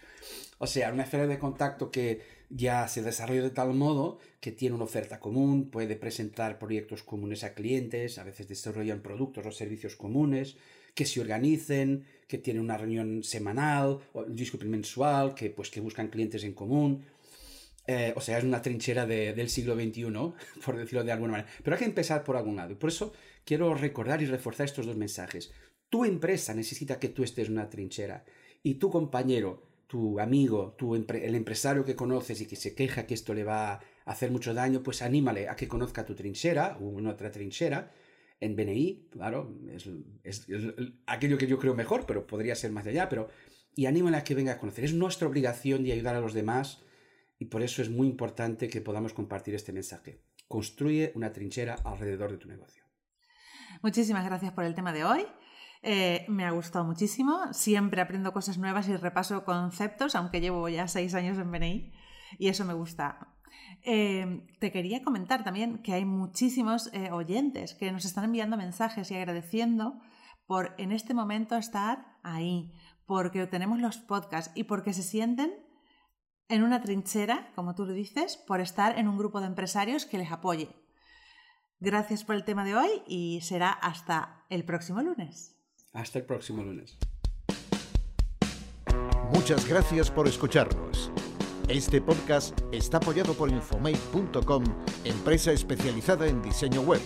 O 0.58 0.68
sea, 0.68 0.91
una 0.91 1.03
esfera 1.03 1.25
de 1.25 1.39
contacto 1.39 1.91
que 1.91 2.22
ya 2.50 2.88
se 2.89 3.01
desarrolla 3.01 3.44
de 3.44 3.51
tal 3.51 3.74
modo 3.74 4.20
que 4.41 4.51
tiene 4.51 4.75
una 4.75 4.84
oferta 4.84 5.20
común, 5.20 5.70
puede 5.70 5.96
presentar 5.96 6.60
proyectos 6.60 7.03
comunes 7.03 7.46
a 7.46 7.53
clientes, 7.53 8.18
a 8.18 8.25
veces 8.25 8.50
desarrollan 8.50 9.01
productos 9.01 9.46
o 9.46 9.51
servicios 9.51 9.96
comunes, 9.96 10.58
que 10.94 11.06
se 11.06 11.22
organicen, 11.22 12.03
que 12.27 12.38
tienen 12.38 12.63
una 12.63 12.77
reunión 12.77 13.24
semanal 13.24 14.00
o 14.12 14.25
disculpe 14.25 14.65
mensual, 14.65 15.36
que, 15.36 15.50
pues, 15.50 15.70
que 15.70 15.79
buscan 15.79 16.10
clientes 16.10 16.44
en 16.44 16.53
común 16.53 17.06
eh, 17.91 18.13
o 18.15 18.22
sea, 18.22 18.38
es 18.38 18.43
una 18.43 18.62
trinchera 18.62 19.08
del 19.08 19.50
siglo 19.50 19.74
XXI, 19.74 20.03
por 20.63 20.77
decirlo 20.77 21.03
de 21.03 21.12
alguna 21.12 21.31
manera. 21.31 21.50
Pero 21.63 21.75
hay 21.75 21.79
que 21.79 21.86
empezar 21.86 22.24
por 22.24 22.38
algún 22.38 22.55
lado. 22.55 22.72
Y 22.72 22.75
por 22.75 22.91
eso 22.91 23.13
quiero 23.43 23.74
recordar 23.74 24.22
y 24.22 24.27
reforzar 24.27 24.67
estos 24.67 24.86
dos 24.86 24.96
mensajes. 24.96 25.51
Tu 25.89 26.05
empresa 26.05 26.53
necesita 26.53 27.00
que 27.00 27.10
tú 27.10 27.24
estés 27.24 27.48
en 27.48 27.53
una 27.53 27.67
trinchera. 27.67 28.25
Y 28.62 28.75
tu 28.75 28.91
compañero, 28.91 29.63
tu 29.88 30.19
amigo, 30.19 30.75
tu 30.77 30.93
el 30.93 31.34
empresario 31.34 31.84
que 31.84 31.96
conoces 31.96 32.39
y 32.41 32.46
que 32.46 32.55
se 32.55 32.75
queja 32.75 33.08
que 33.08 33.15
esto 33.15 33.34
le 33.34 33.43
va 33.43 33.72
a 33.72 33.81
hacer 34.05 34.29
mucho 34.29 34.53
daño, 34.53 34.84
pues 34.84 35.01
anímale 35.01 35.50
a 35.50 35.55
que 35.55 35.67
conozca 35.67 36.05
tu 36.05 36.13
trinchera 36.13 36.77
o 36.79 36.84
una 36.84 37.10
otra 37.10 37.31
trinchera. 37.31 37.91
En 38.39 38.55
BNI, 38.55 39.08
claro, 39.10 39.58
es, 39.74 39.89
es 40.24 40.46
aquello 41.08 41.39
que 41.39 41.48
yo 41.48 41.58
creo 41.58 41.74
mejor, 41.74 42.05
pero 42.05 42.27
podría 42.27 42.53
ser 42.53 42.72
más 42.72 42.86
allá. 42.86 43.10
Pero, 43.10 43.29
y 43.75 43.88
anímale 43.88 44.17
a 44.17 44.24
que 44.24 44.36
venga 44.36 44.53
a 44.53 44.58
conocer. 44.60 44.86
Es 44.86 44.93
nuestra 44.93 45.27
obligación 45.27 45.84
de 45.84 45.93
ayudar 45.93 46.15
a 46.15 46.22
los 46.22 46.36
demás 46.36 46.84
y 47.39 47.46
por 47.46 47.63
eso 47.63 47.81
es 47.81 47.89
muy 47.89 48.08
importante 48.08 48.67
que 48.67 48.81
podamos 48.81 49.13
compartir 49.13 49.55
este 49.55 49.72
mensaje. 49.72 50.22
Construye 50.48 51.13
una 51.15 51.31
trinchera 51.31 51.75
alrededor 51.86 52.31
de 52.31 52.38
tu 52.38 52.50
negocio. 52.50 52.84
Muchísimas 53.81 54.25
gracias 54.25 54.51
por 54.51 54.65
el 54.65 54.75
tema 54.75 54.91
de 54.91 55.05
hoy. 55.05 55.25
Eh, 55.81 56.25
me 56.27 56.43
ha 56.43 56.51
gustado 56.51 56.84
muchísimo. 56.84 57.53
Siempre 57.53 58.01
aprendo 58.01 58.34
cosas 58.34 58.58
nuevas 58.58 58.89
y 58.89 58.98
repaso 58.98 59.46
conceptos, 59.46 60.15
aunque 60.15 60.41
llevo 60.41 60.67
ya 60.67 60.89
seis 60.89 61.13
años 61.15 61.38
en 61.38 61.50
BNI 61.50 61.93
y 62.38 62.50
eso 62.50 62.65
me 62.65 62.74
gusta. 62.74 63.36
Eh, 63.84 64.46
te 64.60 64.72
quería 64.74 65.01
comentar 65.01 65.46
también 65.46 65.81
que 65.81 65.93
hay 65.93 66.03
muchísimos 66.03 66.93
eh, 66.93 67.10
oyentes 67.12 67.74
que 67.74 67.91
nos 67.93 68.03
están 68.03 68.25
enviando 68.25 68.58
mensajes 68.58 69.10
y 69.12 69.15
agradeciendo 69.15 70.01
por 70.46 70.75
en 70.77 70.91
este 70.91 71.13
momento 71.13 71.55
estar 71.55 72.17
ahí, 72.22 72.74
porque 73.05 73.48
tenemos 73.48 73.79
los 73.79 73.98
podcasts 73.98 74.51
y 74.55 74.65
porque 74.65 74.91
se 74.91 75.03
sienten 75.03 75.68
en 76.50 76.63
una 76.63 76.82
trinchera, 76.82 77.51
como 77.56 77.75
tú 77.75 77.86
lo 77.86 77.94
dices, 77.94 78.36
por 78.36 78.60
estar 78.60 78.98
en 78.98 79.08
un 79.08 79.18
grupo 79.18 79.39
de 79.39 79.48
empresarios 79.48 80.06
que 80.06 80.18
les 80.18 80.32
apoye. 80.32 80.70
Gracias 81.79 82.25
por 82.25 82.36
el 82.36 82.44
tema 82.44 82.65
de 82.65 82.75
hoy 82.75 82.89
y 83.08 83.39
será 83.41 83.72
hasta 83.72 84.44
el 84.50 84.65
próximo 84.65 85.01
lunes. 85.01 85.56
Hasta 85.94 86.20
el 86.20 86.25
próximo 86.25 86.63
lunes. 86.63 86.98
Muchas 89.34 89.68
gracias 89.68 90.10
por 90.12 90.27
escucharnos. 90.27 91.12
Este 91.70 92.01
podcast 92.01 92.60
está 92.72 92.98
apoyado 92.98 93.36
por 93.36 93.50
Infomate.com, 93.50 94.63
empresa 95.03 95.51
especializada 95.51 96.27
en 96.27 96.41
diseño 96.41 96.82
web, 96.82 97.01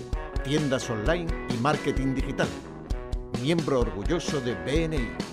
tiendas 0.46 0.90
online 0.90 1.30
y 1.54 1.58
marketing 1.58 2.16
digital. 2.16 2.48
Miembro 3.42 3.82
orgulloso 3.82 4.40
de 4.40 4.56
BNI. 4.56 5.33